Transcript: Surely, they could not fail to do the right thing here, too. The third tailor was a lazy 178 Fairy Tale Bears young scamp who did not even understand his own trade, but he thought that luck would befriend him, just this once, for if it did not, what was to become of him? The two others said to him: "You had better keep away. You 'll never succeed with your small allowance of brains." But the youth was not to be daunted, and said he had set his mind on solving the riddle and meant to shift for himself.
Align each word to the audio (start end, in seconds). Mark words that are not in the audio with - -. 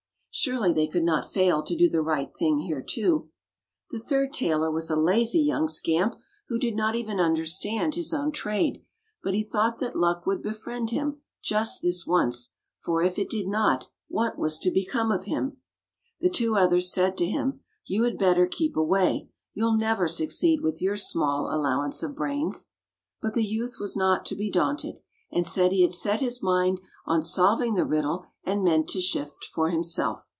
Surely, 0.33 0.71
they 0.71 0.87
could 0.87 1.03
not 1.03 1.29
fail 1.29 1.61
to 1.61 1.75
do 1.75 1.89
the 1.89 2.01
right 2.01 2.33
thing 2.33 2.59
here, 2.59 2.81
too. 2.81 3.29
The 3.89 3.99
third 3.99 4.31
tailor 4.31 4.71
was 4.71 4.89
a 4.89 4.95
lazy 4.95 5.49
178 5.49 5.51
Fairy 5.51 5.97
Tale 5.97 6.09
Bears 6.09 6.21
young 6.21 6.21
scamp 6.21 6.25
who 6.47 6.57
did 6.57 6.75
not 6.77 6.95
even 6.95 7.19
understand 7.19 7.95
his 7.95 8.13
own 8.13 8.31
trade, 8.31 8.81
but 9.21 9.33
he 9.33 9.43
thought 9.43 9.79
that 9.79 9.97
luck 9.97 10.25
would 10.25 10.41
befriend 10.41 10.91
him, 10.91 11.19
just 11.43 11.81
this 11.81 12.07
once, 12.07 12.53
for 12.77 13.03
if 13.03 13.19
it 13.19 13.29
did 13.29 13.49
not, 13.49 13.89
what 14.07 14.37
was 14.39 14.57
to 14.59 14.71
become 14.71 15.11
of 15.11 15.25
him? 15.25 15.57
The 16.21 16.29
two 16.29 16.55
others 16.55 16.93
said 16.93 17.17
to 17.17 17.25
him: 17.29 17.59
"You 17.85 18.03
had 18.03 18.17
better 18.17 18.47
keep 18.47 18.77
away. 18.77 19.27
You 19.53 19.67
'll 19.67 19.75
never 19.77 20.07
succeed 20.07 20.61
with 20.61 20.81
your 20.81 20.95
small 20.95 21.53
allowance 21.53 22.03
of 22.03 22.15
brains." 22.15 22.69
But 23.21 23.33
the 23.33 23.43
youth 23.43 23.79
was 23.81 23.97
not 23.97 24.25
to 24.27 24.35
be 24.37 24.49
daunted, 24.49 25.01
and 25.33 25.45
said 25.47 25.71
he 25.73 25.81
had 25.81 25.93
set 25.93 26.19
his 26.19 26.41
mind 26.43 26.79
on 27.05 27.23
solving 27.23 27.75
the 27.75 27.85
riddle 27.85 28.25
and 28.43 28.63
meant 28.65 28.89
to 28.89 28.99
shift 28.99 29.45
for 29.45 29.69
himself. 29.69 30.27